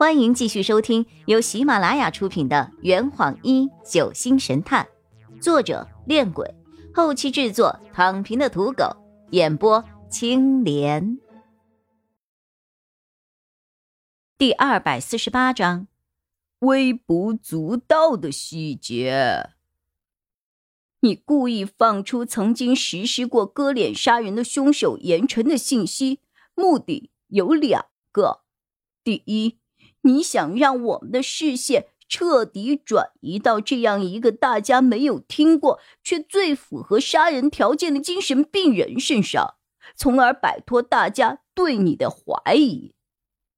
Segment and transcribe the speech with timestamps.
[0.00, 4.88] 欢迎继续收听由喜马拉雅出品的《圆谎一九星神探》，
[5.42, 6.54] 作者：恋鬼，
[6.94, 8.96] 后期制作：躺平的土狗，
[9.32, 11.18] 演播：青莲。
[14.38, 15.86] 第二百四十八章：
[16.60, 19.50] 微不足道的细节。
[21.00, 26.20] 你故意放出曾经实施过割脸杀人的凶手严晨的信息，
[26.54, 28.40] 目的有两个：
[29.04, 29.58] 第一。
[30.02, 39.54] 你想让我们的视线彻底转移到这样一个大家没有听过却最符合杀人条件的精神病人身上，
[39.94, 42.94] 从而摆脱大家对你的怀疑。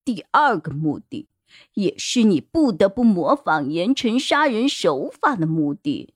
[0.05, 1.29] 第二个目的，
[1.75, 6.15] 也是你不得不模仿严惩杀人手法的目的，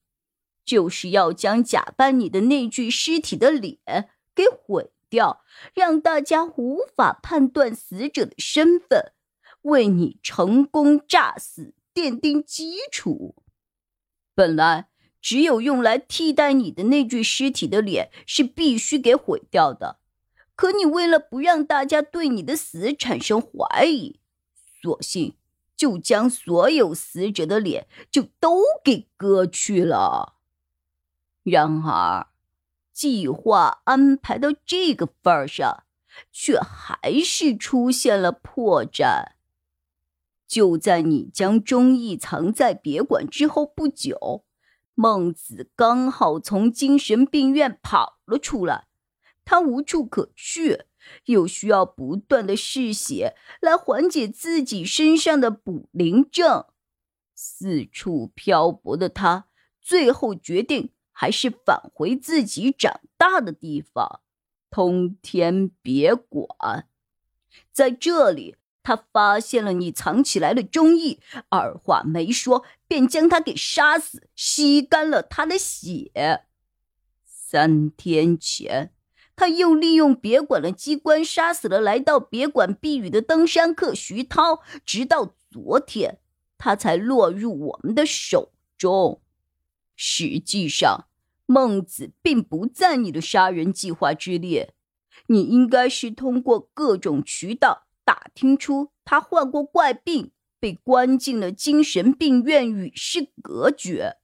[0.64, 3.78] 就是要将假扮你的那具尸体的脸
[4.34, 9.12] 给毁掉，让大家无法判断死者的身份。
[9.66, 13.36] 为你成功诈死奠定基础。
[14.34, 14.88] 本来
[15.20, 19.98] 只有用来替代你的那具尸体的脸是必须给毁掉的，
[20.54, 24.20] 可你为了不让大家对你的死产生怀疑，
[24.82, 25.36] 索性
[25.76, 30.34] 就将所有死者的脸就都给割去了。
[31.42, 32.28] 然而，
[32.92, 35.84] 计划安排到这个份儿上，
[36.30, 39.35] 却还是出现了破绽。
[40.46, 44.44] 就在你将忠义藏在别馆之后不久，
[44.94, 48.86] 孟子刚好从精神病院跑了出来。
[49.44, 50.84] 他无处可去，
[51.26, 56.64] 又需要不断的嗜血来缓解自己身上的补灵症。
[57.34, 59.46] 四处漂泊的他，
[59.80, 64.20] 最后决定还是返回自己长大的地方——
[64.70, 66.88] 通天别馆。
[67.72, 68.56] 在这里。
[68.86, 76.44] 他发现了你藏起来的忠义，二话没说便将他给杀死，吸干了他的血。
[77.24, 78.92] 三天前，
[79.34, 86.20] 他又利用别馆的机关杀死了来到别馆避雨的登山客徐涛，直到昨天，
[86.56, 89.20] 他才落入我们的手中。
[89.96, 91.08] 实际上，
[91.46, 94.74] 孟子并不在你的杀人计划之列，
[95.26, 97.85] 你应该是通过各种渠道。
[98.06, 100.30] 打听出他患过怪病，
[100.60, 104.18] 被关进了精神病院，与世隔绝，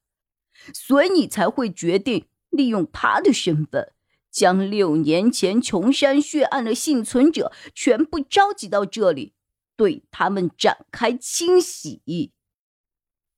[0.73, 3.91] 所以你才会决定利用他的身份，
[4.31, 9.33] 将六年前琼山血案的幸存者全部召集到这里，
[9.75, 12.31] 对他们展开清洗。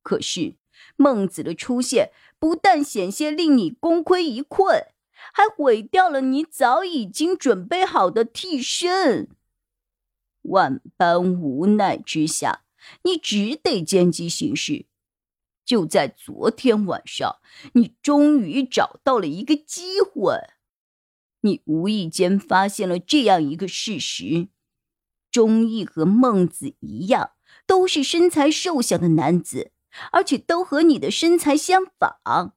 [0.04, 0.58] 可是
[0.96, 4.90] 孟子的出现，不但险些令你功亏一篑，
[5.34, 9.30] 还毁掉了你早已经准备好的替身。
[10.46, 12.64] 万般无奈之下，
[13.04, 14.86] 你只得见机行事。
[15.66, 17.38] 就在昨天晚上，
[17.74, 20.40] 你终于找到了一个机会。
[21.42, 24.50] 你无意间发现了这样一个事实：
[25.32, 27.32] 钟义和孟子一样，
[27.66, 29.72] 都是身材瘦小的男子，
[30.12, 32.54] 而且都和你的身材相仿，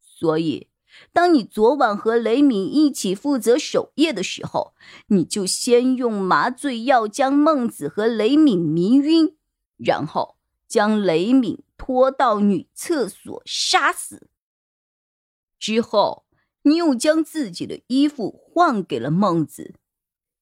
[0.00, 0.68] 所以。
[1.12, 4.74] 当你昨晚和雷敏一起负责守夜的时候，
[5.08, 9.36] 你就先用麻醉药将孟子和雷敏迷晕，
[9.76, 10.36] 然后
[10.68, 14.28] 将雷敏拖到女厕所杀死。
[15.58, 16.26] 之后，
[16.62, 19.74] 你又将自己的衣服换给了孟子，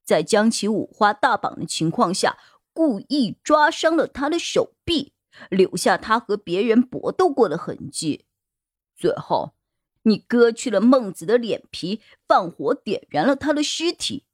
[0.05, 2.39] 在将其五花大绑的情况下，
[2.73, 5.13] 故意抓伤了他的手臂，
[5.51, 8.25] 留下他和别人搏斗过的痕迹。
[8.97, 9.55] 最后。
[10.05, 14.25] 你割去了孟子的脸皮，放火点燃了他的尸体，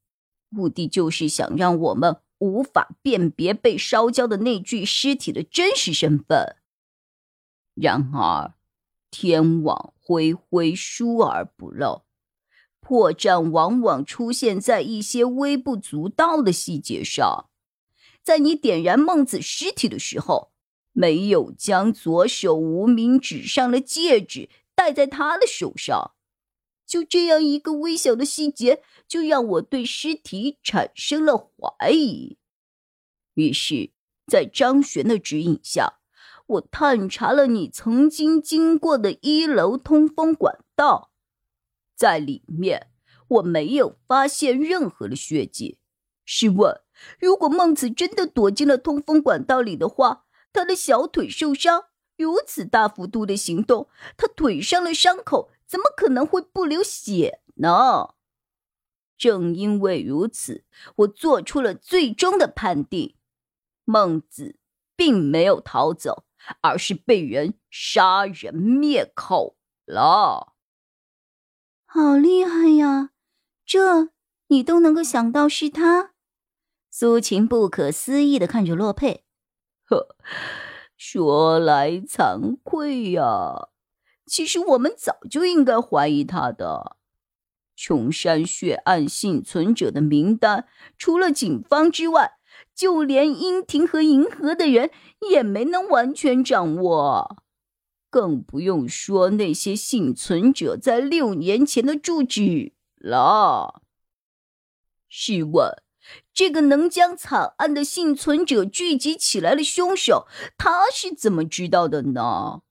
[0.49, 6.57] 目的就是想让我们无法辨别被烧焦的那具尸体的真实身份。
[7.75, 8.55] 然而，
[9.11, 12.03] 天网恢恢，疏而不漏，
[12.81, 17.49] 破绽往往出现在一些微不足道的细节上。
[18.23, 20.53] 在你点燃孟子尸体的时候，
[20.93, 24.51] 没有将左手无名指上的戒指。
[24.81, 26.13] 戴在他的手上，
[26.87, 32.39] 就这样一个微小的细节，就让我对尸体产生了怀疑。
[33.35, 33.91] 于是，
[34.27, 35.99] 在张璇的指引下，
[36.47, 41.13] 我探查了你曾经经过的一楼通风管道，
[41.95, 42.91] 在里面
[43.29, 45.79] 我没有发现任何的血迹。
[46.25, 46.81] 试问，
[47.19, 50.25] 如果孟子真的躲进了通风管道里的话，
[50.55, 51.90] 他的小腿受伤？
[52.21, 58.15] 如此大幅度的行动，他腿上的伤口怎么可能会不流血呢？
[59.17, 60.65] 正因为如此，
[60.97, 63.17] 我做出了最终的判定：
[63.85, 64.59] 孟子
[64.97, 66.25] 并没有逃走，
[66.63, 70.55] 而是被人杀人灭口了。
[71.85, 73.11] 好厉害呀！
[73.67, 74.11] 这
[74.49, 76.13] 你都能够想到是他？
[76.91, 79.25] 苏秦不可思议的看着洛佩。
[79.85, 80.17] 呵，
[81.03, 83.71] 说来惭愧呀，
[84.27, 86.99] 其实我们早就应该怀疑他的。
[87.75, 90.69] 琼山血案幸存者的名单，
[90.99, 92.33] 除了警方之外，
[92.75, 94.91] 就连殷庭和银河的人
[95.31, 97.43] 也没能完全掌握，
[98.11, 103.81] 更不用说那些幸存者在六年前的住址了。
[105.09, 105.83] 试问，
[106.33, 110.27] 这个能将惨案的幸存者聚集起来的凶手，
[110.57, 112.63] 他是怎么知道的呢？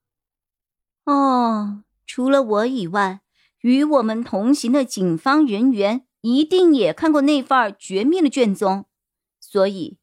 [1.05, 3.21] 哦，除了我以外。
[3.61, 8.85] 与我们同行的警方人员一定也看过那份绝密的卷宗，
[9.41, 9.97] 所以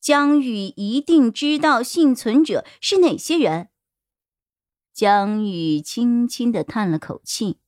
[0.00, 3.68] 江宇一定知道幸存者是哪些人。
[4.92, 7.58] 江宇轻轻的叹了口气，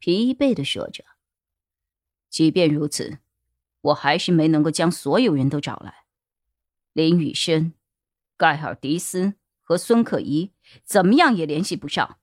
[0.00, 1.04] 疲惫的说着
[2.28, 3.18] ：“即便如此，
[3.82, 6.04] 我还是没能够将所有人都找来。
[6.92, 7.74] 林雨生、
[8.36, 10.52] 盖尔迪斯和孙可怡
[10.84, 12.18] 怎么样也联系不上，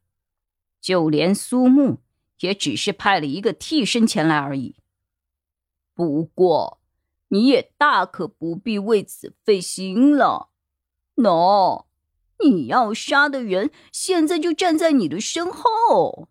[0.82, 2.00] 就连苏木。”
[2.40, 4.78] 也只是派了一个替身前来而已。
[5.94, 6.80] 不过，
[7.28, 10.48] 你也大可不必为此费心了。
[11.18, 11.84] 喏，
[12.42, 16.30] 你要杀的人现在就站在你的身后。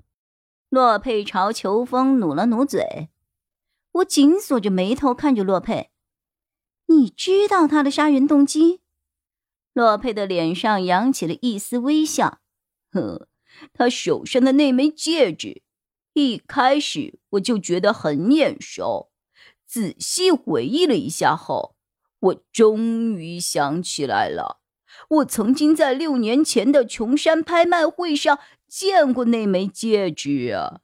[0.71, 3.11] 洛佩朝裘风努了努嘴，
[3.99, 5.91] 我紧锁着眉头看着洛佩。
[6.87, 8.81] 你知道他的杀人动机？
[9.73, 12.41] 洛佩的脸上扬起了一丝微笑。
[12.91, 13.29] 呵，
[13.73, 15.63] 他手上的那枚戒指。
[16.15, 19.11] 一开始我就觉得很眼熟，
[19.67, 21.77] 仔细回忆了一下后，
[22.19, 24.61] 我终于想起来了。
[25.09, 30.81] 我曾经在六年前的琼山拍卖会上见过那枚戒指啊！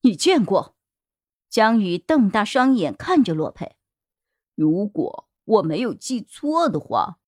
[0.00, 0.74] 你见过？
[1.54, 3.76] 江宇瞪大双眼看着洛佩。
[4.56, 7.20] 如果我没有记错的话，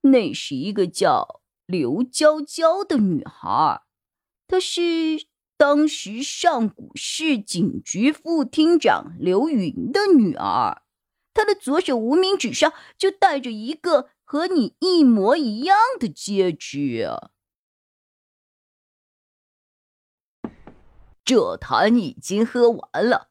[0.00, 3.82] 那是一个叫刘娇娇的女孩，
[4.48, 5.26] 她是。
[5.58, 10.82] 当时上古市警局副厅长刘云的女儿，
[11.32, 17.08] 她的左手无名指上就戴着一个和你一模一样的戒指。
[21.24, 23.30] 这坛已经喝完了，